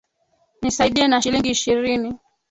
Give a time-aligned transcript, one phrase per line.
[0.61, 2.13] Nisaidie na shilingi ishirini